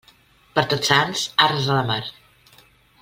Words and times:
Per 0.55 0.63
Tots 0.71 0.89
Sants, 0.93 1.27
arts 1.49 1.69
a 1.75 1.79
la 1.81 1.85
mar. 1.91 2.01